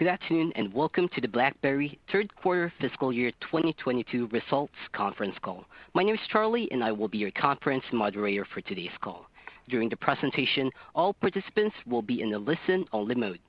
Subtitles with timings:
[0.00, 5.66] Good afternoon, and welcome to the BlackBerry third quarter fiscal year 2022 results conference call.
[5.92, 9.26] My name is Charlie, and I will be your conference moderator for today's call.
[9.68, 13.40] During the presentation, all participants will be in a listen-only mode.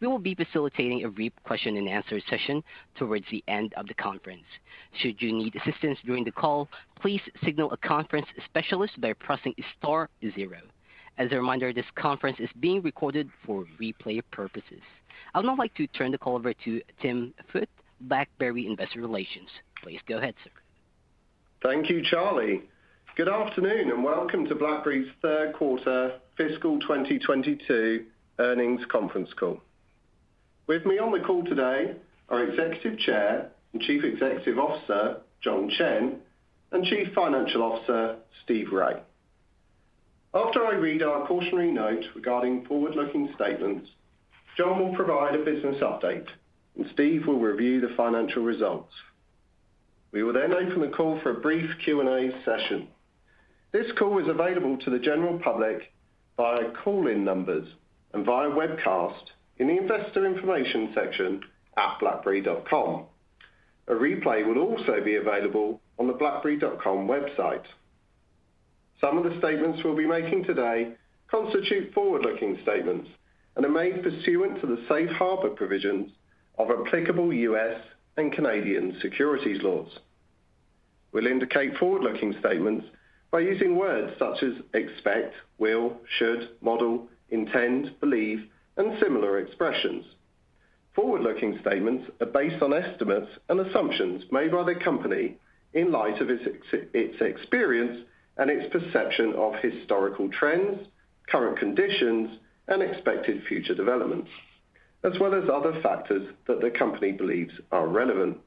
[0.00, 2.64] We will be facilitating a brief question-and-answer session
[2.96, 4.46] towards the end of the conference.
[5.02, 6.70] Should you need assistance during the call,
[7.02, 10.60] please signal a conference specialist by pressing star zero.
[11.18, 14.80] As a reminder, this conference is being recorded for replay purposes.
[15.34, 17.68] I would now like to turn the call over to Tim Foote,
[18.00, 19.48] BlackBerry Investor Relations.
[19.82, 20.50] Please go ahead, sir.
[21.62, 22.62] Thank you, Charlie.
[23.16, 28.04] Good afternoon, and welcome to BlackBerry's third quarter fiscal 2022
[28.38, 29.60] earnings conference call.
[30.66, 31.96] With me on the call today
[32.28, 36.20] are Executive Chair and Chief Executive Officer, John Chen,
[36.72, 38.94] and Chief Financial Officer, Steve Rai.
[40.32, 43.88] After I read our cautionary note regarding forward-looking statements,
[44.58, 46.26] John will provide a business update,
[46.76, 48.92] and Steve will review the financial results.
[50.10, 52.88] We will then open the call for a brief Q&A session.
[53.70, 55.92] This call is available to the general public
[56.36, 57.68] via call-in numbers
[58.12, 59.26] and via webcast
[59.58, 61.40] in the investor information section
[61.76, 63.04] at blackberry.com.
[63.86, 67.64] A replay will also be available on the blackberry.com website.
[69.00, 70.94] Some of the statements we'll be making today
[71.30, 73.08] constitute forward-looking statements
[73.58, 76.12] and are made pursuant to the safe harbor provisions
[76.58, 77.80] of applicable U.S.
[78.16, 79.98] and Canadian securities laws.
[81.10, 82.86] We'll indicate forward-looking statements
[83.32, 88.44] by using words such as expect, will, should, model, intend, believe,
[88.76, 90.04] and similar expressions.
[90.94, 95.36] Forward-looking statements are based on estimates and assumptions made by the company
[95.74, 98.04] in light of its experience
[98.36, 100.86] and its perception of historical trends,
[101.26, 104.30] current conditions, and expected future developments,
[105.04, 108.38] as well as other factors that the company believes are relevant.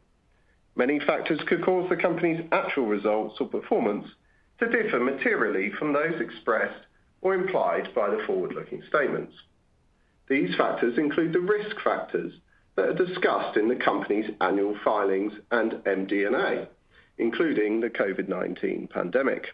[0.75, 4.07] Many factors could cause the company's actual results or performance
[4.59, 6.85] to differ materially from those expressed
[7.21, 9.33] or implied by the forward-looking statements.
[10.29, 12.33] These factors include the risk factors
[12.75, 16.67] that are discussed in the company's annual filings and MD&A,
[17.17, 19.47] including the COVID-19 pandemic.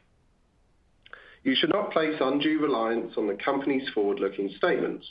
[1.43, 5.05] You should not place undue reliance on the company's forward-looking statements.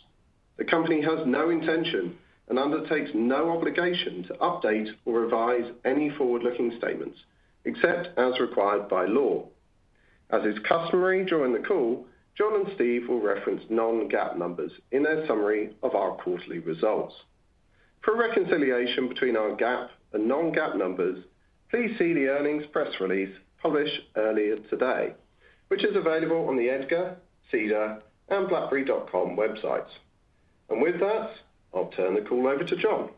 [0.56, 2.16] The company has no intention
[2.48, 7.18] and undertakes no obligation to update or revise any forward-looking statements,
[7.64, 9.46] except as required by law.
[10.30, 12.06] As is customary during the call,
[12.36, 17.14] John and Steve will reference non-GAAP numbers in their summary of our quarterly results.
[18.02, 21.24] For a reconciliation between our GAAP and non-GAAP numbers,
[21.70, 25.14] please see the earnings press release published earlier today,
[25.68, 27.16] which is available on the EDGAR,
[27.50, 29.90] SEDAR, and blackberry.com websites.
[30.68, 31.30] And with that,
[31.74, 33.10] I'll turn the call over to John.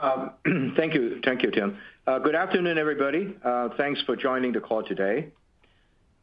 [0.00, 0.30] Um,
[0.76, 1.20] thank you.
[1.24, 1.78] Thank you, Tim.
[2.06, 3.34] Uh, good afternoon, everybody.
[3.44, 5.28] Uh, thanks for joining the call today.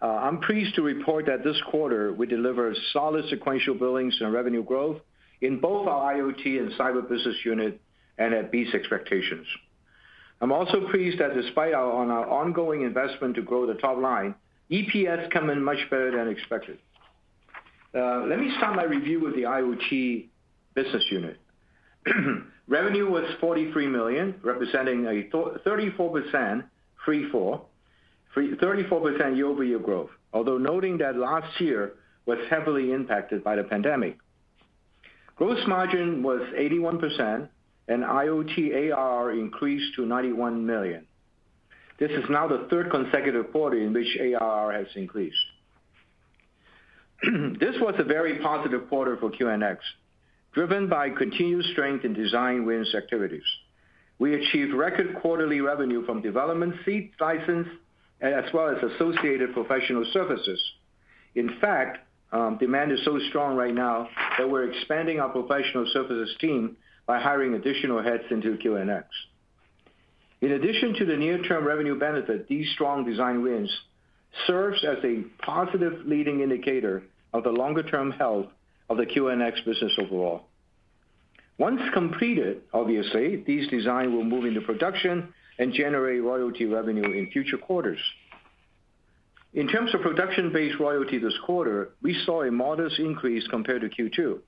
[0.02, 4.64] Uh, I'm pleased to report that this quarter we delivered solid sequential billings and revenue
[4.64, 5.02] growth
[5.42, 7.80] in both our IoT and cyber business unit
[8.18, 9.46] and at beats expectations.
[10.40, 14.36] I'm also pleased that despite our ongoing investment to grow the top line,
[14.72, 16.78] EPS come in much better than expected.
[17.96, 20.28] Uh, let me start my review with the IoT
[20.76, 21.40] business unit.
[22.68, 26.68] Revenue was 43 million, representing a 34%
[29.38, 31.94] year-over-year growth, although noting that last year
[32.26, 34.18] was heavily impacted by the pandemic.
[35.38, 37.48] Gross margin was 81%,
[37.88, 41.07] and IoT ARR increased to $91 million.
[42.00, 45.38] This is now the third consecutive quarter in which ARR has increased.
[47.60, 49.78] This was a very positive quarter for QNX,
[50.54, 53.44] driven by continued strength in design wins activities.
[54.20, 57.68] We achieved record quarterly revenue from development seat license
[58.22, 60.60] as well as associated professional services.
[61.36, 62.00] In fact,
[62.32, 67.20] um, demand is so strong right now that we're expanding our professional services team by
[67.20, 69.06] hiring additional heads into QNX.
[70.42, 73.72] In addition to the near-term revenue benefit, these strong design wins
[74.46, 77.04] serves as a positive leading indicator
[77.34, 78.48] of the longer-term health
[78.90, 80.44] of the QNX business overall.
[81.58, 87.58] Once completed, obviously, these designs will move into production and generate royalty revenue in future
[87.58, 88.00] quarters.
[89.56, 94.40] In terms of production-based royalty this quarter, we saw a modest increase compared to Q2.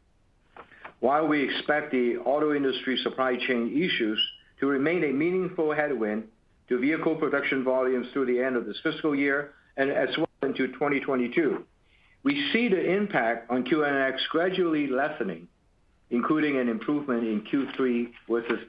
[0.99, 4.21] While we expect the auto industry supply chain issues
[4.59, 6.23] to remain a meaningful headwind
[6.67, 10.67] to vehicle production volumes through the end of this fiscal year and as well into
[10.67, 11.63] 2022,
[12.23, 15.47] we see the impact on QNX gradually lessening,
[16.09, 18.59] including an improvement in Q4 versus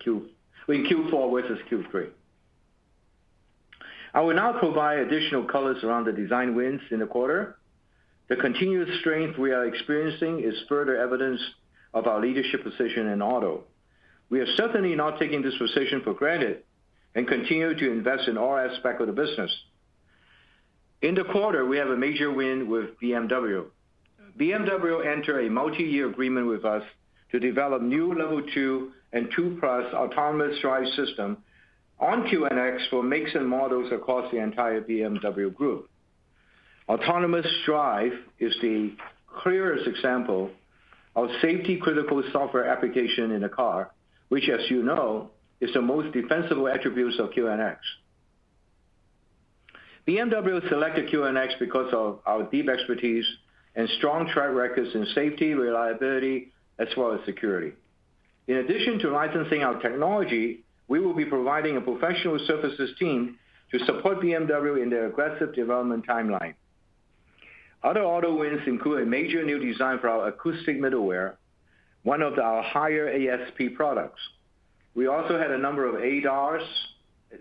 [1.70, 2.10] Q3.
[4.12, 7.56] I will now provide additional colors around the design wins in the quarter.
[8.28, 11.40] The continuous strength we are experiencing is further evidence
[11.94, 13.64] of our leadership position in auto.
[14.30, 16.62] We are certainly not taking this position for granted
[17.14, 19.50] and continue to invest in all aspects of the business.
[21.02, 23.66] In the quarter, we have a major win with BMW.
[24.38, 26.84] BMW entered a multi-year agreement with us
[27.32, 31.38] to develop new Level 2 and 2+ autonomous drive system
[31.98, 35.90] on QNX for makes and models across the entire BMW Group.
[36.88, 38.92] Autonomous drive is the
[39.26, 40.50] clearest example
[41.16, 43.90] of safety-critical software application in a car,
[44.30, 45.30] which, as you know,
[45.60, 47.76] is the most defensible attributes of QNX.
[50.08, 53.26] BMW selected QNX because of our deep expertise
[53.74, 57.72] and strong track records in safety, reliability, as well as security.
[58.46, 63.36] In addition to licensing our technology, we will be providing a professional services team
[63.72, 66.54] to support BMW in their aggressive development timeline.
[67.82, 71.34] Other auto wins include a major new design for our acoustic middleware,
[72.02, 74.20] one of our higher ASP products.
[74.94, 76.62] We also had a number of ADAS,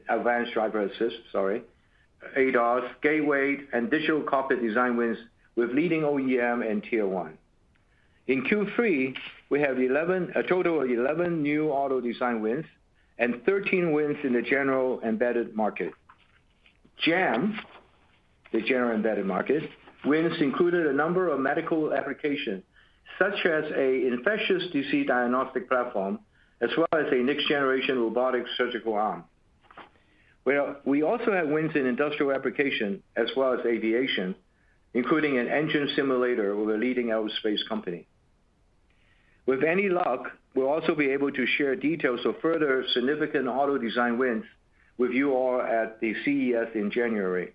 [0.09, 1.63] advanced driver assist, sorry,
[2.35, 5.17] ADAS, gateway, and digital cockpit design wins
[5.55, 7.37] with leading OEM and Tier 1.
[8.27, 9.15] In Q3,
[9.49, 12.65] we have a total of 11 new auto design wins
[13.17, 15.91] and 13 wins in the general embedded market.
[17.03, 17.59] GEM,
[18.51, 19.63] the general embedded market,
[20.05, 22.63] wins included a number of medical applications,
[23.17, 26.19] such as an infectious disease diagnostic platform,
[26.61, 29.23] as well as a next-generation robotic surgical arm.
[30.85, 34.35] We also have wins in industrial application as well as aviation,
[34.93, 38.07] including an engine simulator with a leading aerospace company.
[39.45, 44.17] With any luck, we'll also be able to share details of further significant auto design
[44.17, 44.45] wins
[44.97, 47.53] with you all at the CES in January.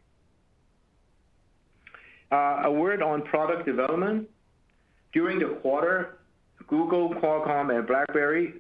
[2.33, 4.29] Uh, a word on product development.
[5.15, 6.19] During the quarter,
[6.67, 8.55] Google, Qualcomm, and BlackBerry,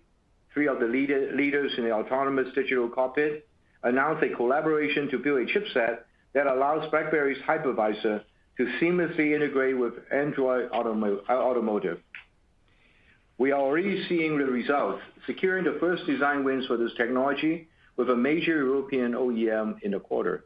[0.55, 3.47] three of the leaders in the autonomous digital cockpit,
[3.83, 5.99] announced a collaboration to build a chipset
[6.33, 8.23] that allows BlackBerry's hypervisor
[8.57, 11.99] to seamlessly integrate with Android Automotive.
[13.37, 17.67] We are already seeing the results, securing the first design wins for this technology
[17.97, 20.45] with a major European OEM in the quarter.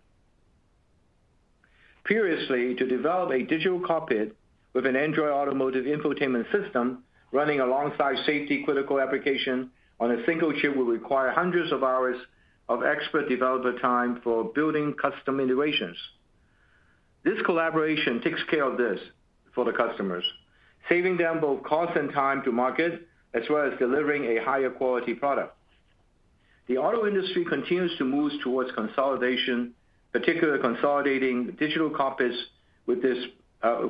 [2.04, 4.34] Previously, to develop a digital cockpit
[4.78, 7.02] with an Android Automotive infotainment system
[7.32, 12.16] running alongside safety-critical application on a single chip will require hundreds of hours
[12.68, 15.96] of expert developer time for building custom integrations.
[17.24, 19.00] This collaboration takes care of this
[19.52, 20.22] for the customers,
[20.88, 25.12] saving them both cost and time to market, as well as delivering a higher quality
[25.12, 25.56] product.
[26.68, 29.74] The auto industry continues to move towards consolidation,
[30.12, 32.36] particularly consolidating digital cockpits.
[32.86, 33.18] With this
[33.62, 33.88] Uh,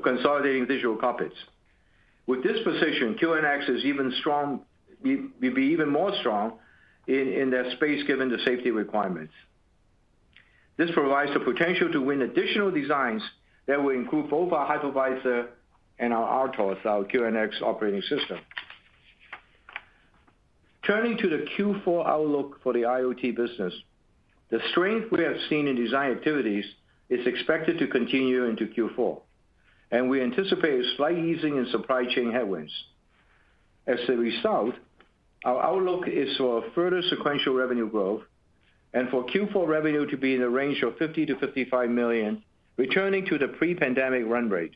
[2.64, 4.60] position, QNX is even strong,
[5.02, 6.58] will be even more strong
[7.06, 9.32] in that space given the safety requirements.
[10.76, 13.22] This provides the potential to win additional designs
[13.66, 15.48] that will include both our hypervisor
[15.98, 18.38] and our RTOS, our QNX operating system.
[20.86, 23.74] Turning to the Q4 outlook for the IoT business.
[24.50, 26.64] The strength we have seen in design activities
[27.10, 29.20] is expected to continue into Q4,
[29.90, 32.72] and we anticipate a slight easing in supply chain headwinds.
[33.86, 34.74] As a result,
[35.44, 38.22] our outlook is for further sequential revenue growth
[38.92, 42.42] and for Q4 revenue to be in the range of $50 million-$55 million,
[42.76, 44.72] returning to the pre-pandemic run rate.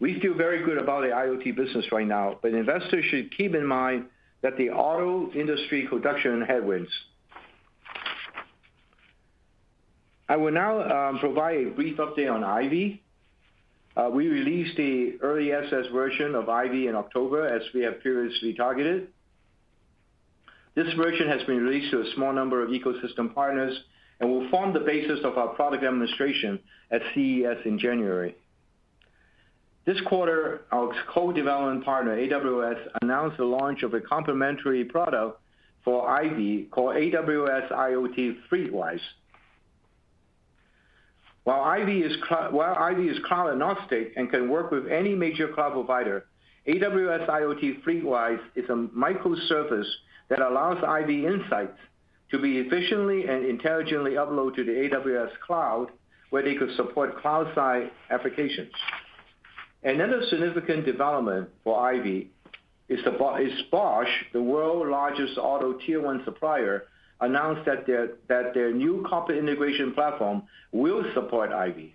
[0.00, 3.66] We feel very good about the IoT business right now, but investors should keep in
[3.66, 4.06] mind
[4.42, 6.90] that the auto industry production headwinds.
[10.28, 13.01] I will now um, provide a brief update on IVY.
[13.96, 18.54] Uh, we released the early access version of IVY in October, as we have previously
[18.54, 19.08] targeted.
[20.74, 23.78] This version has been released to a small number of ecosystem partners
[24.20, 26.58] and will form the basis of our product demonstration
[26.90, 28.34] at CES in January.
[29.84, 35.40] This quarter, our co-development partner, AWS, announced the launch of a complementary product
[35.84, 39.00] for IVY called AWS IoT FleetWise.
[41.44, 46.26] While IVY is cloud agnostic and can work with any major cloud provider,
[46.68, 49.88] AWS IoT FleetWise is a microservice
[50.28, 51.78] that allows IVY insights
[52.30, 55.88] to be efficiently and intelligently uploaded to the AWS cloud,
[56.30, 58.70] where they could support cloud-side applications.
[59.82, 62.28] Another significant development for IVY
[62.88, 63.00] is
[63.70, 66.84] Bosch, the world's largest auto tier one supplier,
[67.22, 71.92] announced that their new cockpit integration platform will support IVY.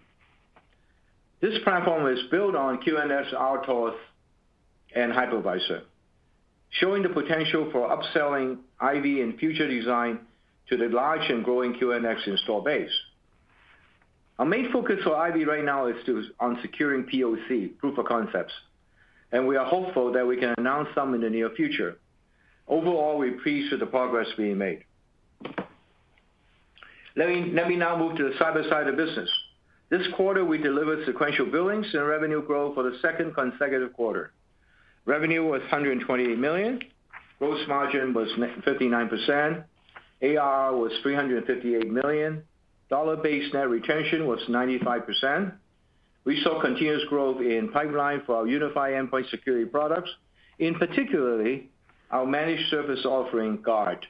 [1.41, 3.95] This platform is built on QNX RTOS
[4.95, 5.81] and Hypervisor,
[6.71, 10.19] showing the potential for upselling IVY in future design
[10.69, 12.91] to the large and growing QNX install base.
[14.39, 15.95] Our main focus for IVY right now is
[16.39, 18.53] on securing POC, proof of concepts,
[19.31, 21.97] and we are hopeful that we can announce some in the near future.
[22.67, 24.83] Overall, we're pleased with the progress being made.
[27.17, 29.29] Let me now move to the cyber side of business.
[29.89, 34.33] This quarter, we delivered sequential billings and revenue growth for the second consecutive quarter.
[35.05, 36.79] Revenue was $128 million.
[37.39, 39.63] Gross margin was 59%.
[40.21, 42.43] ARR was $358 million.
[42.89, 45.53] Dollar-based net retention was 95%.
[46.23, 50.11] We saw continuous growth in pipeline for our unified endpoint security products,
[50.59, 51.61] in particular
[52.11, 54.05] our managed service offering, Guard.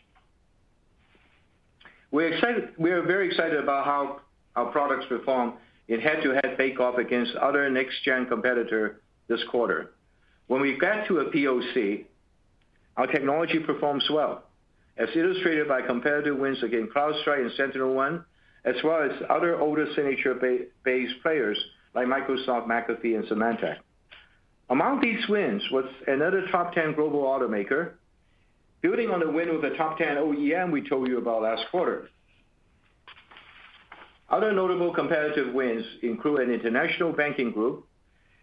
[2.11, 4.21] We're very excited about how
[4.55, 5.53] our products perform
[5.87, 9.91] in head-to-head bake-off against other next-gen competitor this quarter.
[10.47, 12.05] When we get to a POC,
[12.95, 14.43] our technology performs well,
[14.97, 18.23] as illustrated by competitive wins against CrowdStrike and SentinelOne,
[18.65, 21.57] as well as other older signature-based players
[21.93, 23.77] like Microsoft, McAfee, and Symantec.
[24.69, 27.91] Among these wins was another top 10 global automaker,
[28.81, 32.09] building on the win with the top 10 OEM we told you about last quarter.
[34.29, 37.87] Other notable competitive wins include an international banking group,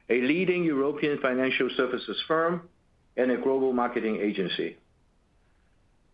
[0.08, 2.68] a leading European financial services firm,
[3.16, 4.76] and a global marketing agency.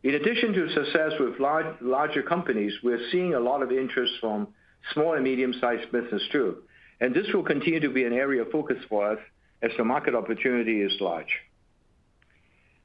[0.03, 1.39] In addition to success with
[1.81, 4.49] larger companies, we're seeing a lot of interest from
[4.93, 6.63] small and medium-sized business too,
[7.01, 9.19] and this will continue to be an area of focus for us
[9.63, 11.29] as the market opportunity is large.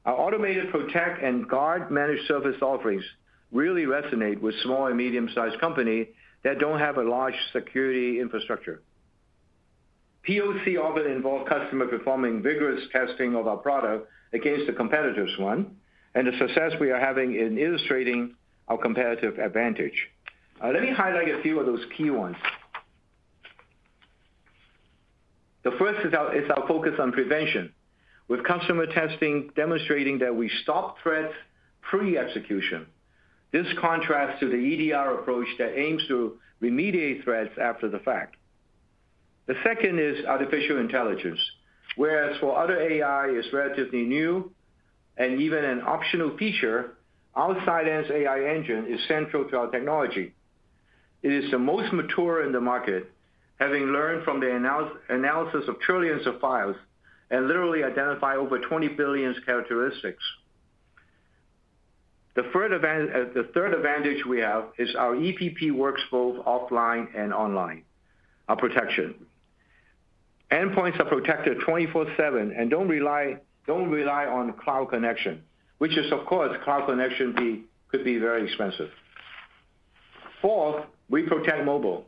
[0.06, 3.02] Our Automated Protect and Guard managed service offerings
[3.50, 6.06] really resonate with small and medium-sized companies
[6.44, 8.82] that don't have a large security infrastructure.
[10.28, 15.76] POC often involve customer performing vigorous testing of our product against the competitor's one,
[16.14, 18.34] and the success we are having in illustrating
[18.68, 20.08] our competitive advantage.
[20.62, 22.36] Uh, let me highlight a few of those key ones.
[25.64, 27.72] The first is our focus on prevention,
[28.28, 31.34] with customer testing demonstrating that we stop threats
[31.80, 32.86] pre-execution.
[33.52, 38.36] This contrasts to the EDR approach that aims to remediate threats after the fact.
[39.46, 41.38] The second is artificial intelligence.
[41.94, 44.52] Whereas for other AI is relatively new
[45.16, 46.96] and even an optional feature,
[47.34, 50.34] our Cylance AI engine is central to our technology.
[51.22, 53.10] It is the most mature in the market,
[53.58, 54.54] having learned from the
[55.08, 56.76] analysis of trillions of files
[57.30, 60.22] and literally identify over 20 billion characteristics.
[62.36, 67.82] The third uh, advantage we have is our EPP works both offline and online,
[68.48, 69.14] our protection.
[70.52, 75.42] Endpoints are protected 24/7 and don't rely on cloud connection,
[75.78, 78.90] which is, of course, cloud connection could be very expensive.
[80.42, 82.04] Fourth, we protect mobile.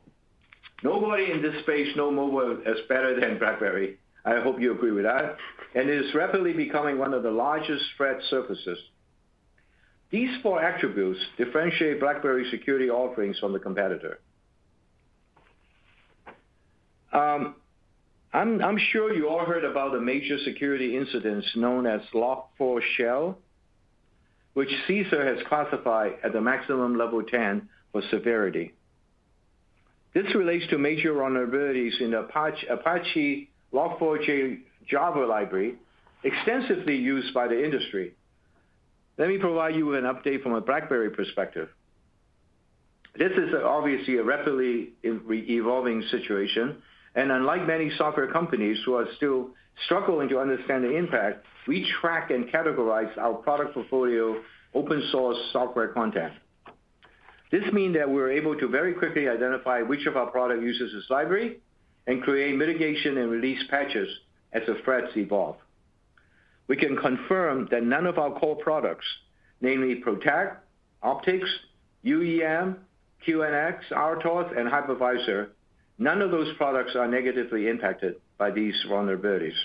[0.82, 3.98] Nobody in this space know mobile as better than BlackBerry.
[4.28, 5.37] I hope you agree with that.
[5.75, 8.78] And it is rapidly becoming one of the largest threat surfaces.
[10.11, 14.20] These four attributes differentiate BlackBerry security offerings from the competitor.
[17.12, 17.56] Um,
[18.32, 23.37] I'm sure you all heard about the major security incidents known as Log4Shell,
[24.52, 28.75] which CISA has classified at the maximum level 10 for severity.
[30.12, 35.76] This relates to major vulnerabilities in Apache Log4j Java library,
[36.25, 38.14] extensively used by the industry.
[39.18, 41.68] Let me provide you with an update from a BlackBerry perspective.
[43.16, 46.82] This is obviously a rapidly evolving situation,
[47.14, 49.50] and unlike many software companies who are still
[49.84, 54.40] struggling to understand the impact, we track and categorize our product portfolio
[54.75, 56.32] open source software content.
[57.50, 61.10] This means that we're able to very quickly identify which of our product uses this
[61.10, 61.58] library
[62.09, 64.09] and create mitigation and release patches
[64.55, 65.57] as the threats evolve.
[66.67, 69.05] We can confirm that none of our core products,
[69.61, 70.57] namely Protect,
[71.03, 71.49] Optics,
[72.05, 72.77] UEM,
[73.27, 75.49] QNX, RTOS, and Hypervisor,
[75.99, 79.57] none of those products are negatively impacted by these vulnerabilities.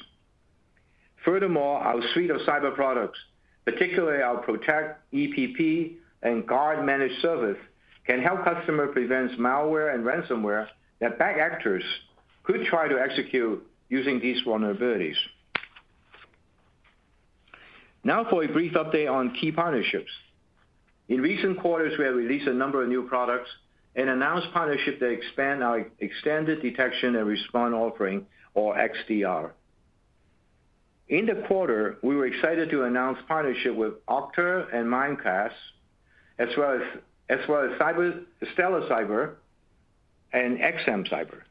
[1.24, 3.20] Furthermore, our suite of cyber products,
[3.64, 7.58] particularly our Protect, EPP, and Guard managed service,
[8.06, 10.68] can help customers prevent malware and ransomware
[11.00, 11.84] that bad actors
[12.44, 15.16] could try to execute using these vulnerabilities.
[18.04, 20.12] Now for a brief update on key partnerships.
[21.08, 23.50] In recent quarters, we have released a number of new products
[23.96, 29.52] and announced partnerships that expand our extended detection and response offering, or XDR.
[31.10, 35.52] In the quarter, we were excited to announce partnership with Okta and Mimecast,
[36.40, 38.24] as well as as well as Cyber
[38.54, 39.36] Stellar Cyber
[40.34, 41.42] and XM Cyber.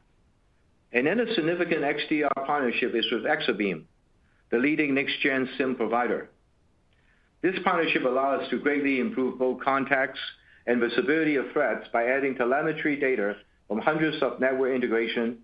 [0.93, 3.85] A significant XDR partnership is with Exabeam,
[4.51, 6.29] the leading next-gen SIEM provider.
[7.41, 10.21] This partnership allow us to greatly improve both context
[10.67, 15.39] and visibility of threats by adding telemetry data from hundreds of network integration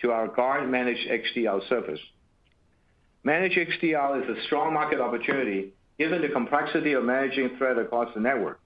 [0.00, 2.00] to our Guard managed XDR service.
[3.24, 8.20] Managed XDR is a strong market opportunity given the complexity of managing threat across the
[8.20, 8.60] network.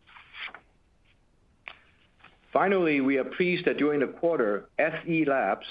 [2.53, 5.67] Finally, we are pleased that during the quarter, SE Labs,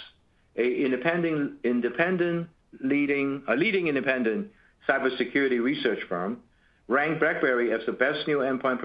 [3.48, 4.52] a leading independent
[4.88, 6.40] cybersecurity research firm,
[6.88, 8.80] ranked BlackBerry as the best new endpoint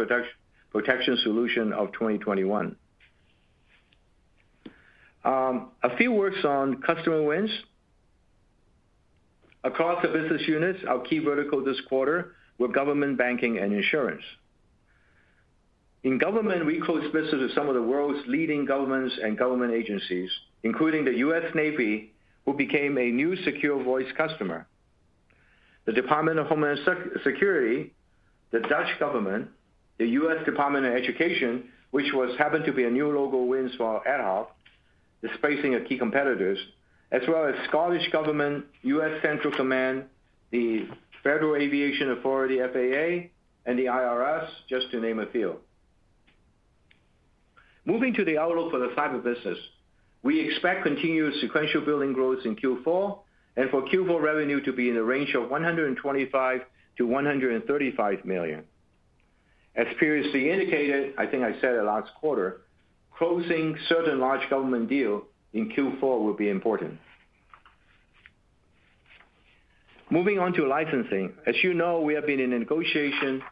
[0.73, 2.77] protection solution of 2021.
[5.23, 7.51] Um, a few words on customer wins.
[9.63, 14.23] Across the business units, our key vertical this quarter were government, banking, and insurance.
[16.03, 20.31] In government, we closed business with some of the world's leading governments and government agencies,
[20.63, 21.55] including the U.S.
[21.55, 22.13] Navy,
[22.47, 24.67] who became a new secure voice customer.
[25.85, 26.79] The Department of Homeland
[27.23, 27.93] Security,
[28.51, 29.49] the Dutch government,
[29.99, 30.45] the U.S.
[30.47, 34.47] Department of Education, which was happened to be a new logo wins for AtHoc,
[35.21, 36.59] displacing a key competitors,
[37.13, 39.21] as well as Scottish Government, U.S.
[39.21, 40.05] Central Command,
[40.51, 40.89] the
[41.23, 43.29] Federal Aviation Authority, FAA,
[43.67, 45.57] and the IRS, just to name a few.
[47.91, 49.59] Moving to the outlook for the cyber business,
[50.23, 53.19] we expect continued sequential billing growth in Q4
[53.57, 56.61] and for Q4 revenue to be in the range of $125
[57.01, 58.63] million-$135 million.
[59.75, 62.61] As previously indicated, I think I said it last quarter,
[63.19, 66.97] closing certain large government deal in Q4 will be important.
[70.11, 71.33] Moving on to licensing.
[71.45, 73.43] As you know, we have been in negotiation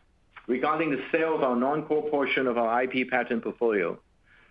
[0.46, 3.98] regarding the sale of our non-core portion of our IP patent portfolio.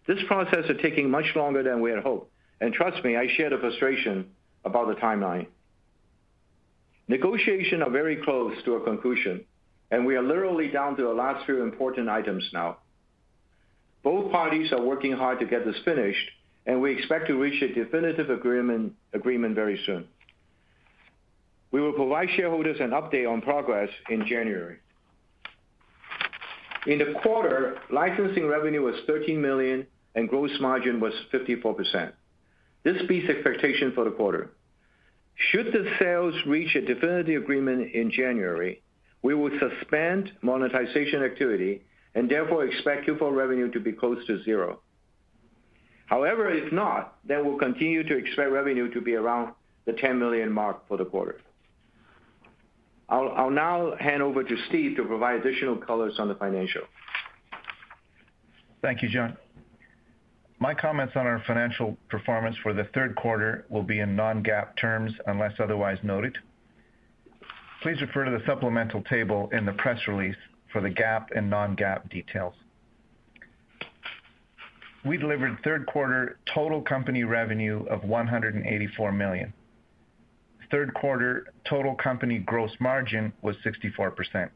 [0.07, 3.49] This process is taking much longer than we had hoped, and trust me, I share
[3.49, 4.31] the frustration
[4.63, 5.47] about the timeline.
[7.09, 9.43] Negotiations are very close to a conclusion,
[9.91, 12.77] and we are literally down to the last few important items now.
[14.03, 16.29] Both parties are working hard to get this finished,
[16.65, 20.07] and we expect to reach a definitive agreement very soon.
[21.71, 24.77] We will provide shareholders an update on progress in January.
[26.85, 29.85] In the quarter, licensing revenue was $13 million
[30.17, 32.11] and gross margin was 54%.
[32.83, 34.49] This beats expectation for the quarter.
[35.35, 38.81] Should the sales reach a definitive agreement in January,
[39.21, 41.83] we will suspend monetization activity
[42.15, 44.79] and therefore expect Q4 revenue to be close to zero.
[46.07, 49.53] However, if not, then we'll continue to expect revenue to be around
[49.85, 51.39] the 10 million mark for the quarter.
[53.07, 56.81] I'll now hand over to Steve to provide additional colors on the financial.
[58.81, 59.37] Thank you, John.
[60.59, 65.13] My comments on our financial performance for the third quarter will be in non-GAAP terms
[65.27, 66.37] unless otherwise noted.
[67.83, 70.35] Please refer to the supplemental table in the press release
[70.71, 72.55] for the GAAP and non-GAAP details.
[75.05, 79.53] We delivered third quarter total company revenue of $184 million.
[80.71, 84.49] Third quarter total company gross margin was 64%.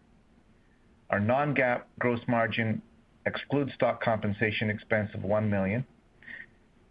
[1.12, 2.82] Our non-GAAP gross margin
[3.26, 5.86] excludes stock compensation expense of 1 million,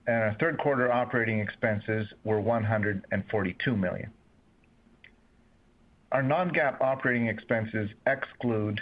[0.07, 4.11] and our third quarter operating expenses were 142 million.
[6.13, 8.81] Our non-GAAP operating expenses exclude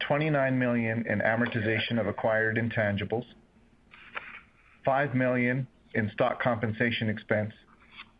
[0.00, 3.24] 29 million in amortization of acquired intangibles,
[4.84, 7.52] 5 million in stock compensation expense,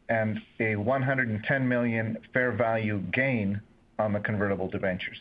[0.08, 3.60] and a 110 million fair value gain
[3.98, 5.18] on the convertible debentures.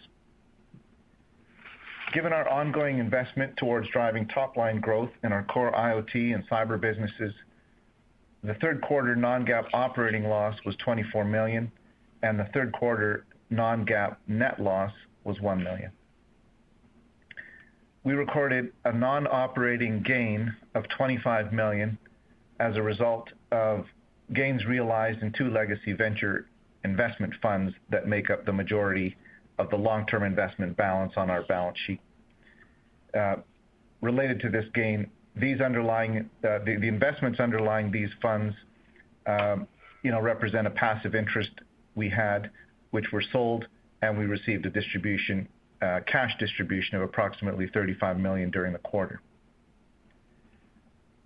[2.14, 7.34] Given our ongoing investment towards driving top-line growth in our core IoT and cyber businesses,
[8.44, 11.72] The third quarter non-GAAP operating loss was 24 million,
[12.22, 14.94] and the third quarter non-GAAP net loss
[15.24, 15.92] was 1 million.
[18.04, 21.98] We recorded a non-operating gain of 25 million
[22.60, 23.86] as a result of
[24.34, 26.48] gains realized in two legacy venture
[26.86, 29.18] investment funds that make up the majority
[29.58, 32.00] of the long-term investment balance on our balance sheet.
[34.02, 38.56] Related to this gain, these underlying the investments underlying these funds
[40.04, 41.52] you know represent a passive interest
[41.96, 42.52] we had,
[42.92, 43.68] which were sold,
[44.02, 45.48] and we received a distribution
[46.06, 49.22] cash distribution of approximately 35 million during the quarter.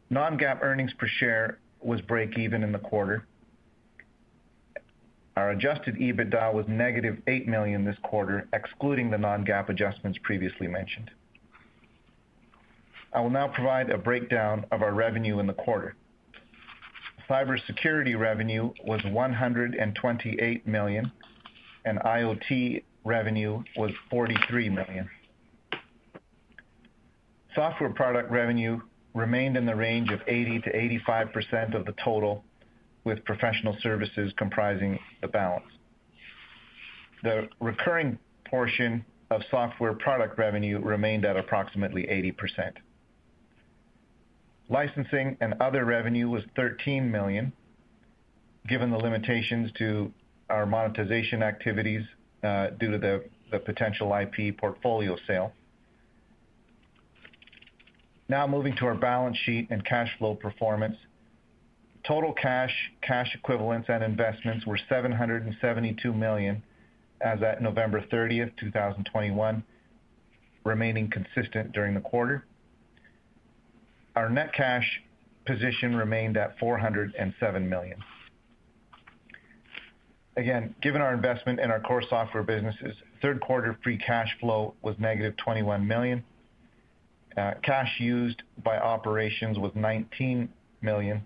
[0.10, 3.26] Non-GAAP earnings per share was break-even in the quarter.
[5.38, 11.10] Our adjusted EBITDA was negative $8 million this quarter, excluding the non-GAAP adjustments previously mentioned.
[13.14, 15.96] I will now provide a breakdown of our revenue in the quarter.
[17.30, 21.12] Cybersecurity revenue was 128 million,
[21.86, 25.10] and IoT revenue was 43 million.
[27.56, 28.80] Software product revenue
[29.14, 32.44] remained in the range of 80%-85% of the total,
[33.04, 35.66] with professional services comprising the balance.
[37.24, 42.74] The recurring portion of software product revenue remained at approximately 80%.
[44.70, 47.52] Licensing and other revenue was 13 million,
[48.68, 50.12] given the limitations to
[50.50, 52.04] our monetization activities
[52.44, 55.54] uh, due to the potential IP portfolio sale.
[58.30, 60.96] Now moving to our balance sheet and cash flow performance.
[62.08, 66.64] Total cash, cash equivalents, and investments were 772 million
[67.22, 69.64] as at November 30th, 2021,
[70.64, 72.46] remaining consistent during the quarter.
[74.16, 75.02] Our net cash
[75.46, 78.04] position remained at 407 million.
[80.38, 84.96] Again, given our investment in our core software businesses, third quarter free cash flow was
[84.98, 86.24] negative $21 million.
[87.38, 90.50] Uh, cash used by operations was $19
[90.82, 91.24] million,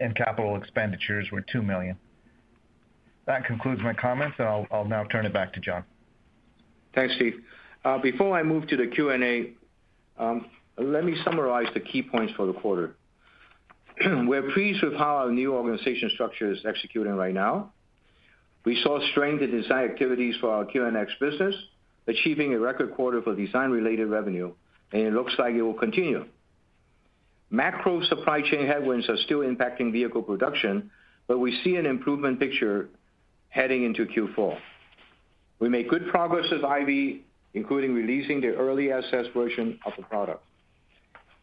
[0.00, 1.96] and capital expenditures were 2 million.
[3.26, 5.84] That concludes my comments, and I'll now turn it back to John.
[6.94, 7.42] Thanks, Steve.
[7.84, 9.52] Uh, before I move to the Q&A,
[10.18, 10.46] um,
[10.78, 12.96] let me summarize the key points for the quarter.
[14.04, 17.72] We're pleased with how our new organization structure is executing right now.
[18.64, 21.54] We saw strength in design activities for our QNX business,
[22.06, 24.52] achieving a record quarter for design-related revenue,
[24.92, 26.26] and it looks like it will continue.
[27.50, 30.90] Macro supply chain headwinds are still impacting vehicle production,
[31.26, 32.88] but we see an improvement picture
[33.48, 34.58] heading into Q4.
[35.58, 37.20] We made good progress with IVY,
[37.54, 40.44] including releasing the early access version of the product.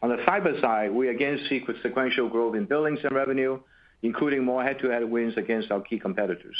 [0.02, 3.58] On the cyber side, we again see sequential growth in billings and revenue,
[4.02, 6.56] including more head-to-head wins against our key competitors.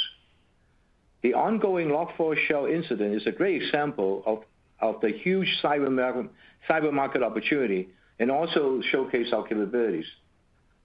[1.22, 4.44] The ongoing Log4Shell incident is a great example
[4.80, 5.90] of the huge cyber
[6.92, 10.06] market opportunity and also showcase our capabilities.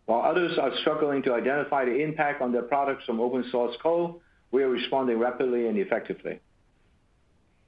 [0.06, 4.16] While others are struggling to identify the impact on their products from open source code,
[4.52, 6.40] we are responding rapidly and effectively.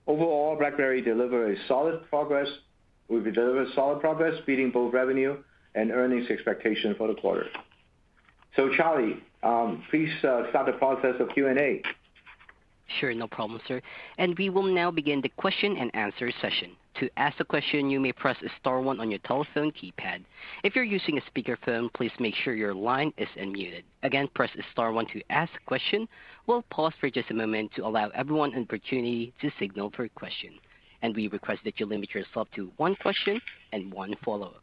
[0.05, 2.49] Overall, BlackBerry delivered solid progress,
[3.07, 5.37] We've delivered solid progress, beating both revenue
[5.75, 7.47] and earnings expectations for the quarter.
[8.55, 11.81] So Charlie, um, please uh, start the process of Q&A.
[12.99, 13.13] Sure.
[13.13, 13.81] No problem, sir.
[14.17, 16.71] And we will now begin the question-and-answer session.
[16.99, 20.23] To ask a question, you may press star one on your telephone keypad.
[20.63, 23.83] If you're using a speakerphone, please make sure your line is unmuted.
[24.03, 26.07] Again, press star one to ask a question.
[26.45, 30.09] We'll pause for just a moment to allow everyone an opportunity to signal for a
[30.09, 30.51] question.
[31.01, 34.62] And we request that you limit yourself to one question and one follow-up.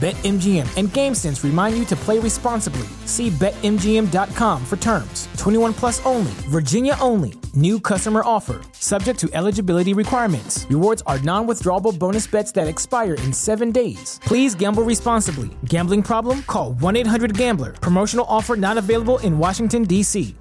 [0.00, 2.88] BetMGM and GameSense remind you to play responsibly.
[3.04, 5.28] See BetMGM.com for terms.
[5.36, 7.34] 21 plus only, Virginia only.
[7.54, 10.64] New customer offer, subject to eligibility requirements.
[10.70, 14.18] Rewards are non-withdrawable bonus bets that expire in seven days.
[14.24, 15.50] Please gamble responsibly.
[15.66, 16.44] Gambling problem?
[16.44, 17.72] Call 1-800-GAMBLER.
[17.74, 20.34] Promotional offer not available in Washington, D.C.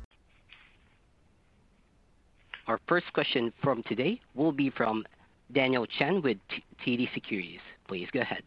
[2.67, 5.03] Our first question from today will be from
[5.51, 6.37] Daniel Chen with
[6.85, 7.59] TD Securities.
[7.87, 8.43] Please go ahead.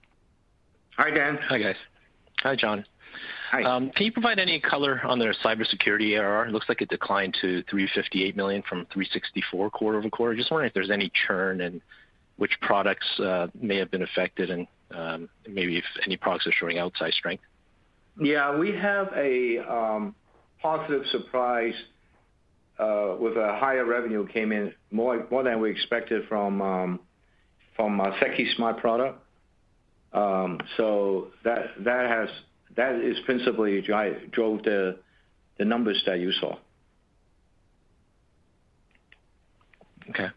[1.03, 1.37] Hi, Dan.
[1.49, 1.75] Hi, guys.
[2.45, 2.85] Hi, John.
[3.51, 3.65] Hi.
[3.65, 6.47] Um, can you provide any color on their cybersecurity ARR?
[6.47, 10.37] It looks like it declined to 358 million from 364 quarter-over-quarter.
[10.37, 11.81] Just wondering if there's any churn and
[12.37, 16.77] which products uh, may have been affected and um, maybe if any products are showing
[16.77, 17.43] outsized strength.
[18.21, 18.57] Yeah.
[18.57, 20.15] We have a um,
[20.63, 21.75] positive surprise
[22.79, 27.01] uh, with a higher revenue came in more than we expected from
[27.75, 29.22] from uh, our Secusmart product.
[30.13, 32.29] Um, so that that has
[32.77, 34.99] that is principally drove the
[35.59, 36.57] numbers that you saw.
[40.11, 40.29] Okay.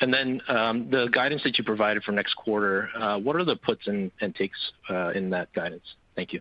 [0.00, 3.56] And then, um, the guidance that you provided for next quarter, uh, what are the
[3.56, 5.82] puts and takes uh, in that guidance?
[6.14, 6.40] Thank you.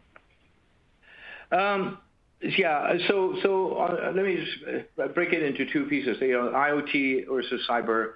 [1.52, 1.98] Um,
[2.42, 2.98] yeah.
[3.08, 6.18] So, uh, let me just break it into two pieces.
[6.22, 8.14] You know, IoT versus cyber.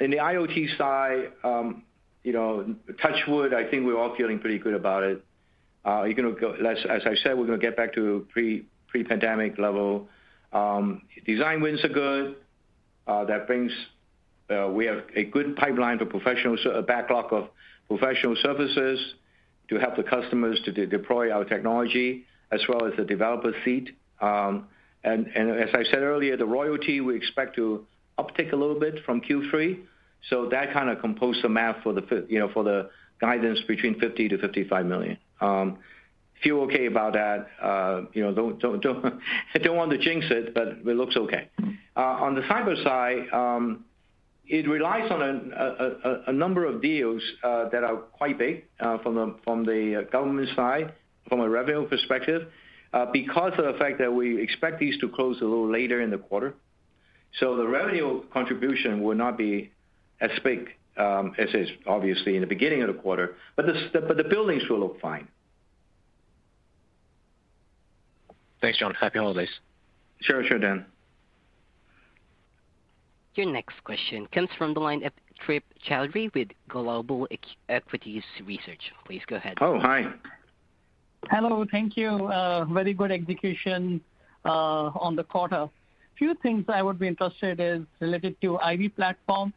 [0.00, 1.32] In the IoT side,
[2.26, 5.24] you know, touch wood, I think we're all feeling pretty good about it.
[5.86, 6.54] Uh, you're gonna go.
[6.54, 10.08] As I said, we're gonna get back to pre-pandemic level.
[10.52, 12.34] Um, design wins are good.
[13.06, 13.70] Uh, that brings,
[14.50, 17.48] uh, we have a good pipeline for professional a backlog of
[17.86, 18.98] professional services
[19.68, 23.90] to help the customers to deploy our technology as well as the developer seat.
[24.20, 24.66] Um,
[25.04, 27.86] and as I said earlier, the royalty we expect to
[28.18, 29.78] uptick a little bit from Q3.
[30.30, 35.18] So that kind of compose the math for the guidance between $50 million-$55 million.
[35.40, 35.78] Um,
[36.42, 37.46] feel okay about that.
[37.62, 38.32] Uh, know,
[39.62, 41.48] don't want to jinx it, but it looks okay.
[41.96, 43.84] Uh, on the cyber side, um,
[44.48, 45.22] it relies on
[46.26, 49.14] a number of deals uh, that are quite big from
[49.64, 50.92] the government side,
[51.28, 52.48] from a revenue perspective,
[53.12, 56.18] because of the fact that we expect these to close a little later in the
[56.18, 56.54] quarter.
[57.40, 59.72] So the revenue contribution will not be
[60.20, 64.62] as big um, as is obviously in the beginning of the quarter, but the buildings
[64.68, 65.28] will look fine.
[68.60, 68.94] Thanks, John.
[68.94, 69.50] Happy holidays.
[70.20, 70.86] Sure, sure, Dan.
[73.34, 75.12] Your next question comes from the line of
[75.44, 77.28] Trip Chowdhry with Global
[77.68, 78.92] Equities Research.
[79.04, 79.58] Please go ahead.
[79.60, 80.06] Oh, hi.
[81.30, 81.66] Hello.
[81.70, 82.08] Thank you.
[82.08, 84.00] Uh, very good execution
[84.46, 85.68] uh, on the quarter.
[86.18, 89.52] Few things I would be interested is related to IVY platform.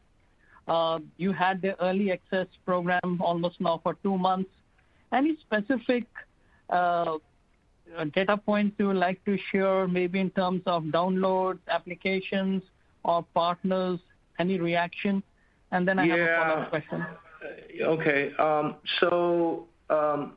[0.69, 4.49] Um, you had the early access program almost now for two months.
[5.11, 6.05] Any specific
[6.69, 7.17] uh,
[8.13, 12.61] data points you would like to share maybe in terms of downloads, applications
[13.03, 13.99] or partners?
[14.37, 15.23] Any reaction?
[15.71, 17.01] And then I have a follow-up question.
[17.01, 18.31] Uh, okay.
[18.37, 20.33] Um, so um,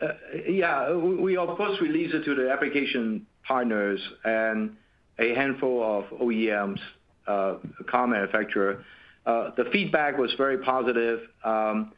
[0.00, 0.08] uh,
[0.48, 4.76] yeah, we of course release it to the application partners and
[5.18, 6.78] a handful of OEMs,
[7.26, 7.54] Uh,
[7.88, 8.84] car manufacturer.
[9.24, 11.20] Uh, the feedback was very positive.
[11.44, 11.92] Um,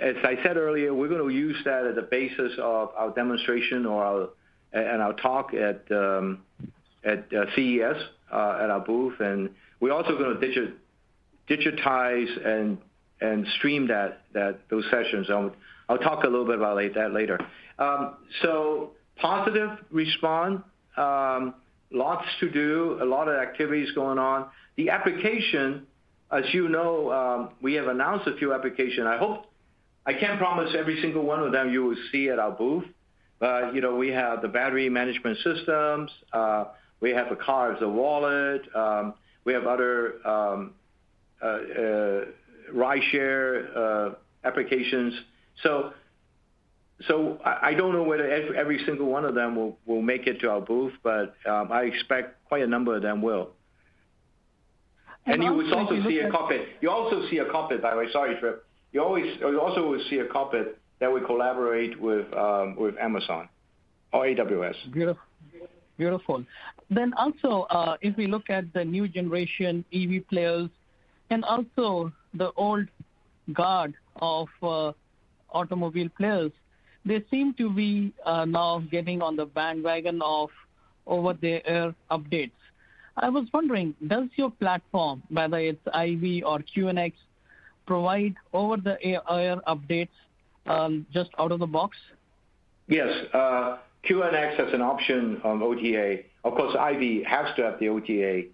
[0.00, 3.84] as I said earlier, we're gonna use that as a basis of our demonstration
[4.72, 6.42] and our talk at um,
[7.06, 7.16] uh,
[7.54, 7.96] CES
[8.32, 9.20] at our booth.
[9.20, 10.40] And we're also gonna
[11.48, 12.78] digitize
[13.20, 15.28] and stream those sessions.
[15.30, 17.38] I'll talk a little bit about that later.
[17.78, 20.62] Um, so positive response.
[21.90, 24.46] Lots to do, a lot of activities going on.
[24.76, 25.86] The application,
[26.30, 29.06] as you know, um, we have announced a few applications.
[29.06, 29.46] I hope
[30.04, 32.84] I can't promise every single one of them you will see at our booth.
[33.38, 36.10] But you know, we have the battery management systems.
[36.32, 36.64] Uh,
[37.00, 38.62] we have the car as a wallet.
[38.74, 40.74] Um, we have other um,
[41.42, 42.24] uh, uh,
[42.74, 45.14] rideshare applications.
[47.08, 50.92] I don't know whether every single one of them will make it to our booth,
[51.02, 53.50] but um, I expect quite a number of them will.
[55.26, 56.68] And you will also see a cockpit.
[56.80, 58.06] You also see a cockpit, by the way.
[58.12, 58.64] Sorry, Trip.
[58.92, 61.92] You always also will see a cockpit that we collaborate
[62.34, 63.48] um, with Amazon
[64.12, 64.92] or AWS.
[64.92, 65.22] Beautiful.
[65.98, 66.44] Beautiful.
[66.90, 70.70] Then also, uh, if we look at the new generation EV players
[71.30, 72.86] and also the old
[73.52, 74.92] guard of uh,
[75.50, 76.52] automobile players,
[77.04, 80.50] they seem to be uh, now getting on the bandwagon of
[81.06, 82.52] over-the-air updates.
[83.16, 87.12] I was wondering, does your platform, whether it's IVY or QNX,
[87.86, 90.08] provide over-the-air updates
[90.66, 91.96] um, just out of the box?
[92.86, 93.08] Yes.
[93.32, 96.20] Uh, QNX has an option on OTA.
[96.44, 98.44] Of course, IVY has to have the OTA.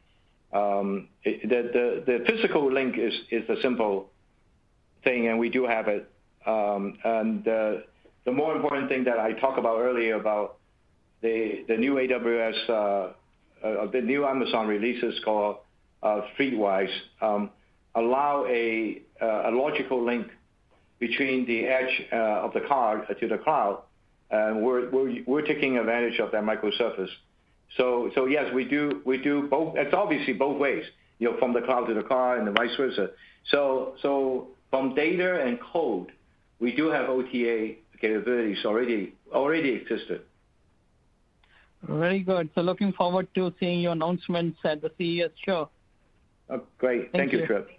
[0.52, 4.10] Um, the physical link is the simple
[5.02, 6.10] thing, and we do have it.
[6.46, 7.80] Um, uh,
[8.24, 10.56] The more important thing that I talked about earlier about
[11.20, 13.12] the new AWS uh,
[13.64, 15.56] uh, uh, the new Amazon releases called
[16.02, 17.50] FleetWise um,
[17.94, 20.28] allow a logical link
[20.98, 23.82] between the edge of the car to the cloud.
[24.30, 27.08] And we're taking advantage of that microservice.
[27.76, 29.76] So so yes, we do both.
[29.76, 30.84] It's obviously both ways,
[31.18, 33.10] you know, from the cloud to the car and vice versa.
[33.50, 36.12] So from data and code,
[36.60, 37.76] we do have OTA
[38.08, 40.22] capabilities already existed.
[41.82, 42.50] Very good.
[42.54, 45.68] So looking forward to seeing your announcements at the CES show.
[46.50, 47.12] Oh, great.
[47.12, 47.38] Thank you.
[47.38, 47.70] Thank Trip.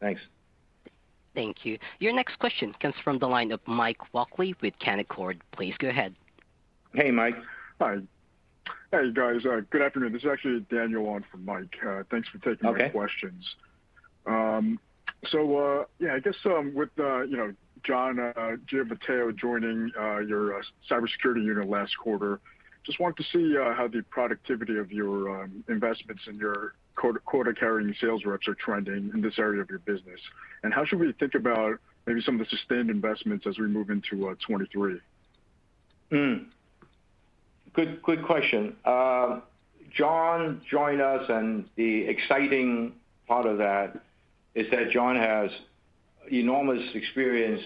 [0.00, 0.20] Thanks.
[1.34, 1.78] Thank you.
[1.98, 5.40] Your next question comes from the line of Mike Walkley with Canaccord.
[5.52, 6.14] Please go ahead.
[6.94, 7.36] Hey, Mike.
[7.80, 7.98] Hi.
[8.90, 9.44] Hey, guys.
[9.44, 10.12] Uh, good afternoon.
[10.12, 11.76] This is actually Daniel on for Mike.
[11.86, 13.44] Uh, thanks for taking my questions.
[14.26, 14.78] Um,
[15.26, 17.54] so uh, yeah, I guess um, with you know,
[17.88, 18.32] John uh,
[18.70, 22.38] Giamatteo joining uh, your uh, cybersecurity unit last quarter,
[22.84, 28.26] just wanted to see how the productivity of your um, investments in your quota-carrying sales
[28.26, 30.20] reps are trending in this area of your business.
[30.62, 33.88] And how should we think about maybe some of the sustained investments as we move
[33.88, 35.00] into 2023?
[36.10, 36.34] Hmm.
[37.72, 38.76] Good question.
[38.84, 39.42] Um,
[39.96, 42.92] John joined us, and the exciting
[43.26, 43.98] part of that
[44.54, 45.50] is that John has
[46.30, 47.62] enormous experience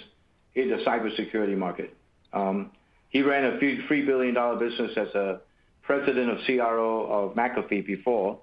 [0.54, 1.96] in the cybersecurity market.
[2.32, 2.70] Um,
[3.08, 5.40] he ran a $3 billion business as a
[5.82, 8.40] president of CRO of McAfee before.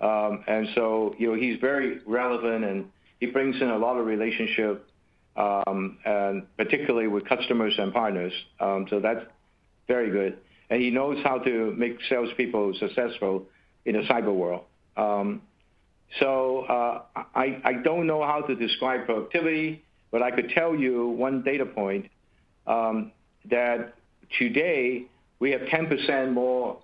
[0.00, 2.84] Um and so, you know, he's very relevant, and
[3.18, 4.88] he brings in a lot of relationship,
[5.36, 8.32] um, and particularly with customers and partners.
[8.60, 9.26] Um, so that's
[9.88, 10.38] very good.
[10.70, 13.46] And he knows how to make salespeople successful
[13.84, 14.64] in a cyber world.
[16.20, 17.02] So uh,
[17.34, 22.06] I don't know how to describe productivity, but I could tell you one data point,
[22.66, 23.12] um,
[23.50, 23.94] that
[24.38, 25.04] today
[25.38, 26.78] we have 10% more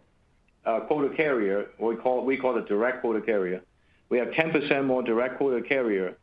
[0.64, 3.60] uh, quota carrier, or we call it direct quota carrier.
[4.08, 6.16] We have 10% more direct quota carrier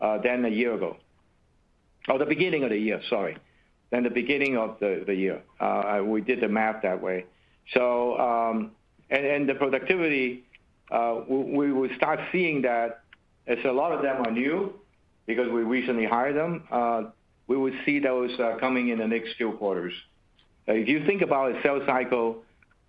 [0.00, 0.96] uh, than a year ago.
[2.08, 3.36] Or the beginning of the year, sorry.
[3.90, 5.42] Than the beginning of the year.
[5.60, 7.26] Uh, we did the math that way.
[7.74, 8.72] So um
[9.10, 10.44] and the productivity,
[11.28, 13.02] we will start seeing that
[13.46, 14.72] as a lot of them are new
[15.26, 16.64] because we recently hired them.
[16.70, 17.02] Uh,
[17.46, 19.92] we would see those uh, coming in the next few quarters.
[20.66, 22.42] If you think about a sales cycle,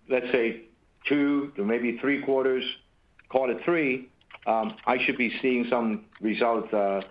[0.08, 0.62] let's say
[1.08, 2.64] two to maybe three quarters,
[3.28, 4.08] call it three,
[4.46, 7.02] um, I should be seeing some results uh,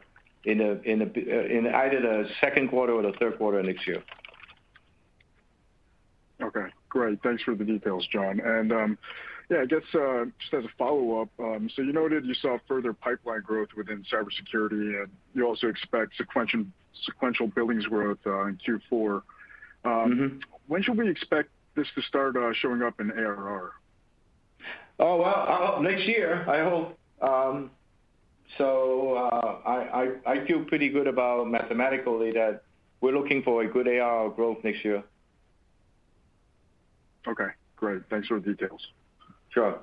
[0.45, 4.03] in either the second quarter or the third quarter next year.
[6.41, 7.21] Okay, great.
[7.23, 8.41] Thanks for the details, John.
[8.71, 8.97] Um,
[9.53, 12.91] Yeah, I guess uh, just as a follow-up, um, so you noted you saw further
[12.91, 19.13] pipeline growth within cybersecurity, and you also expect sequential billings growth uh, in Q4.
[19.13, 19.21] Um,
[19.85, 20.37] mm-hmm.
[20.65, 23.73] When should we expect this to start uh, showing up in ARR?
[24.99, 26.97] Oh, well, next year, I hope.
[27.21, 27.69] Um,
[28.57, 29.17] so,
[29.65, 32.63] I feel pretty good about mathematically that
[33.01, 35.03] we're looking for a good ARR growth next year.
[37.27, 38.01] Okay, great.
[38.09, 38.81] Thanks for the details.
[39.53, 39.79] Sure.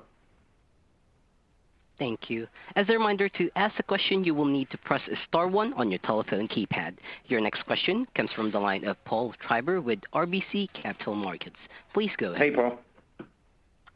[2.01, 2.47] Thank you.
[2.75, 5.71] As a reminder, to ask a question, you will need to press a star one
[5.73, 6.95] on your telephone keypad.
[7.27, 11.57] Your next question comes from the line of Paul Treiber with RBC Capital Markets.
[11.93, 12.41] Please go ahead.
[12.41, 12.79] Hey, Paul.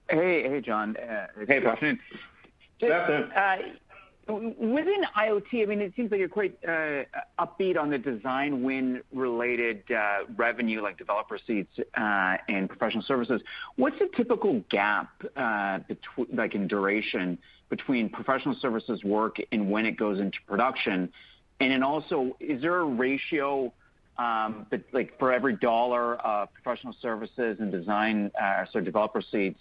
[0.07, 0.95] Hey, hey, John.
[0.97, 1.75] Uh, hey, Paul.
[2.79, 3.31] Good afternoon.
[3.31, 3.55] Uh,
[4.27, 7.03] Within IoT, I mean, it seems like you're quite uh,
[7.37, 13.41] upbeat on the design win related uh, revenue like developer seats uh, and professional services.
[13.75, 17.37] What's the typical gap like in duration
[17.69, 21.11] between professional services work and when it goes into production?
[21.83, 23.71] Also, is there a ratio
[24.17, 28.31] um, like for every dollar of professional services and design
[28.73, 29.59] so developer seats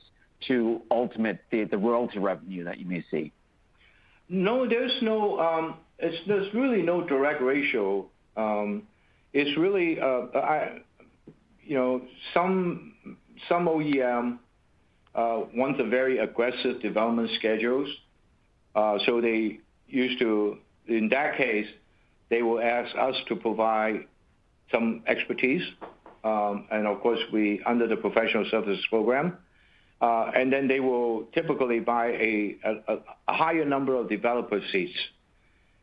[0.48, 3.31] to ultimate the royalty revenue that you may see?
[4.28, 8.06] No, there's no, um, it's really no direct ratio.
[8.37, 8.84] Um,
[9.32, 10.26] it's really, uh,
[11.62, 12.94] you know, some
[13.50, 14.38] OEM
[15.14, 17.88] uh, wants a very aggressive development schedules.
[18.74, 21.66] Uh, so they used to, in that case,
[22.30, 24.07] they will ask us to provide
[24.72, 25.62] some expertise,
[26.24, 29.36] um, and of course, we under the professional services program.
[30.05, 32.57] Uh, and then they will typically buy a
[33.26, 34.98] higher number of developer seats,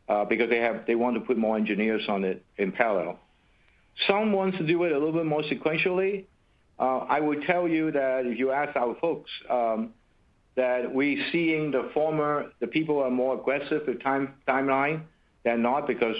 [0.08, 0.48] uh, because
[0.86, 3.18] they want to put more engineers on it in parallel.
[4.06, 6.26] Some wants to do it a little bit more sequentially.
[6.78, 9.90] Uh, I would tell you that if you ask our folks, um,
[10.54, 15.02] that we're seeing the former, the people are more aggressive with time timeline
[15.44, 16.16] than not because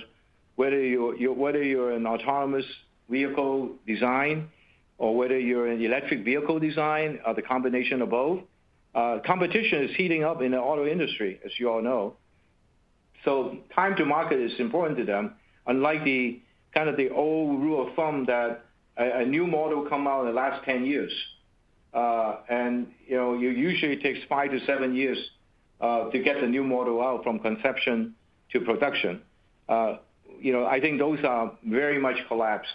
[0.57, 2.67] whether you're an autonomous
[3.09, 4.49] vehicle design
[5.03, 8.39] or whether you're in electric vehicle design or the combination of both,
[8.95, 12.15] uh, competition is heating up in the auto industry, as you all know.
[13.25, 15.33] So time to market is important to them,
[15.67, 16.41] unlike the
[16.73, 18.65] kind of the old rule of thumb that
[18.97, 21.13] a new model come out in the last 10 years.
[21.93, 25.19] Uh, and, you know, it usually takes five to seven years
[25.81, 28.15] uh, to get the new model out from conception
[28.53, 29.21] to production.
[29.69, 32.73] You know, I think those are very much collapsed,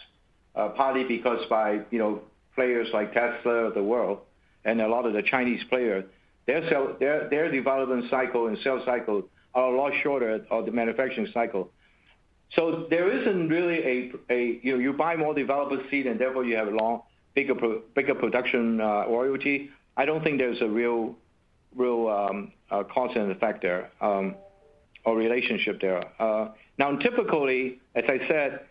[0.57, 2.19] Uh, partly because by, you know,
[2.55, 4.17] players like Tesla of the world
[4.65, 6.03] and a lot of the Chinese players,
[6.47, 11.69] their development cycle and sales cycle are a lot shorter of the manufacturing cycle.
[12.55, 16.55] So there isn't really a, you know, you buy more developer seat, and therefore you
[16.55, 17.03] have a long,
[17.35, 19.69] bigger production uh, royalty.
[19.95, 21.15] I don't think there's a real
[21.79, 24.33] um, uh, cause and effect there, um,
[25.05, 26.01] or relationship there.
[26.79, 28.61] Now, typically, as I said,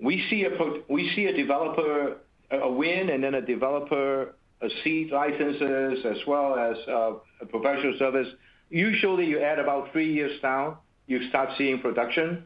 [0.00, 2.16] we see a developer
[2.50, 4.34] win, and then a developer
[4.82, 8.28] seat licenses as well as uh, a professional service.
[8.70, 10.76] Usually, you add about three years down,
[11.06, 12.44] you start seeing production.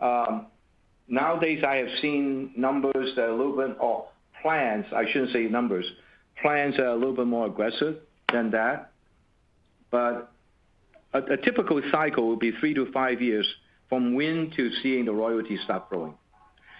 [0.00, 0.46] Um,
[1.08, 4.08] nowadays, I have seen numbers that are a little bit, or
[4.42, 5.86] plans, I shouldn't say numbers.
[6.42, 7.98] Plans are a little bit more aggressive
[8.32, 8.90] than that.
[9.90, 10.30] But
[11.14, 13.46] a typical cycle would be three to five years
[13.88, 16.14] from win to seeing the royalty start flowing.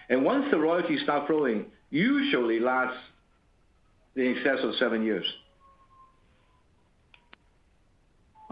[0.09, 2.99] And once the royalty start flowing, usually lasts
[4.15, 5.25] in excess of seven years.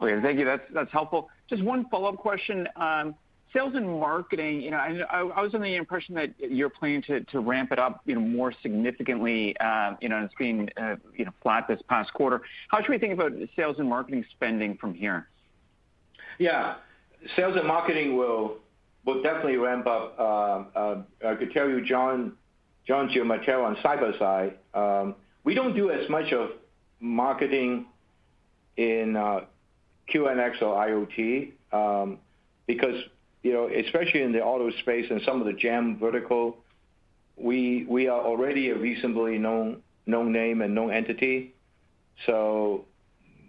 [0.01, 0.45] Okay, thank you.
[0.73, 1.29] That's helpful.
[1.49, 2.67] Just one follow-up question.
[2.75, 3.15] Um,
[3.53, 7.71] sales and marketing, you know, I was under the impression that you're planning to ramp
[7.71, 11.31] it up, you know, more significantly, um, you know, and it's been, uh, you know,
[11.41, 12.41] flat this past quarter.
[12.67, 15.29] How should we think about sales and marketing spending from here?
[16.37, 16.75] Yeah.
[17.37, 18.57] Sales and marketing will
[19.13, 20.15] definitely ramp up.
[20.17, 22.33] Uh, uh, uh, I could tell you, John
[22.87, 26.51] Giamatteo on cyber side, um, we don't do as much of
[26.99, 27.85] marketing
[28.77, 29.13] in
[30.13, 32.19] QNX or IoT, um,
[32.67, 32.95] because,
[33.43, 36.57] you know, especially in the auto space and some of the GEM vertical,
[37.37, 41.53] we we are already a reasonably known known name and known entity,
[42.25, 42.85] so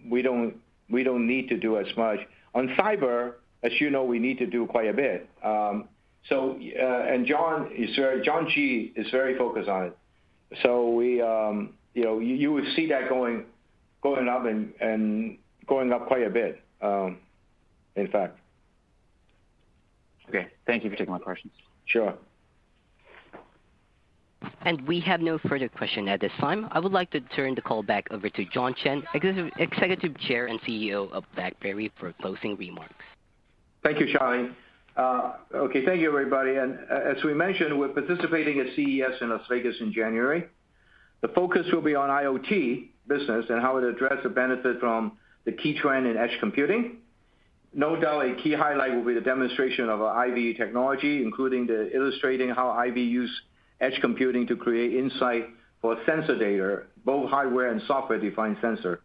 [0.08, 0.56] we don't
[0.90, 2.18] we don't need to do as much.
[2.54, 3.34] On cyber,
[3.66, 5.28] as you know, we need to do quite a bit.
[5.42, 5.88] Um,
[6.28, 9.98] so, uh, and John is very John G is very focused on it.
[10.62, 13.44] So we, um, you know, you will see that going
[14.28, 17.18] up and going up quite a bit, um,
[17.96, 18.38] in fact.
[20.28, 20.48] Okay.
[20.66, 21.52] Thank you for taking my questions.
[21.86, 22.14] Sure.
[24.62, 26.68] And we have no further question at this time.
[26.70, 30.60] I would like to turn the call back over to John Chen, Executive Chair and
[30.62, 32.94] CEO of BlackBerry, for closing remarks.
[33.86, 34.48] Thank you, Charlie.
[34.96, 36.56] Uh, okay, thank you, everybody.
[36.56, 40.44] And uh, as we mentioned, we're participating at CES in Las Vegas in January.
[41.22, 45.12] The focus will be on IoT business and how it address the benefit from
[45.44, 46.96] the key trend in edge computing.
[47.74, 51.94] No doubt, a key highlight will be the demonstration of our IVY technology, including the
[51.94, 53.30] illustrating how IVY use
[53.80, 55.46] edge computing to create insight
[55.80, 59.00] for sensor data, both hardware and software-defined sensor.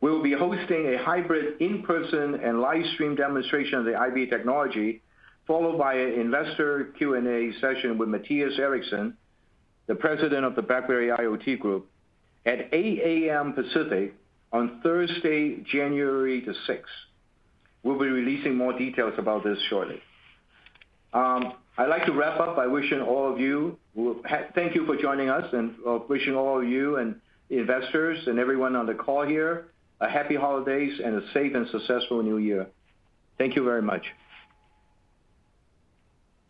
[0.00, 5.02] We will be hosting a hybrid in-person and live stream demonstration of the IVY technology,
[5.46, 9.16] followed by an investor Q&A session with Mattias Eriksson,
[9.86, 11.88] the President of the BlackBerry IoT Group,
[12.46, 13.52] at 8:00 A.M.
[13.54, 14.14] Pacific
[14.52, 16.92] on Thursday, January the sixth.
[17.82, 20.00] We'll be releasing more details about this shortly.
[21.12, 23.78] Um, I'd like to wrap up by wishing all of you,
[24.54, 27.20] thank you for joining us, and uh, wishing all of you and
[27.50, 29.68] investors and everyone on the call here,
[30.00, 32.66] a happy holidays and a safe and successful new year.
[33.36, 34.04] Thank you very much.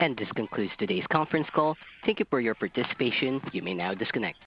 [0.01, 1.77] And this concludes today's conference call.
[2.05, 3.41] Thank you for your participation.
[3.53, 4.39] You may now disconnect.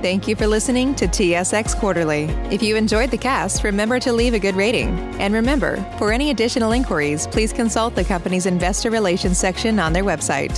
[0.00, 2.24] Thank you for listening to TSX Quarterly.
[2.50, 4.88] If you enjoyed the cast, remember to leave a good rating.
[5.20, 10.02] And remember, for any additional inquiries, please consult the company's investor relations section on their
[10.02, 10.56] website.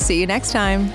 [0.00, 0.92] See you next time.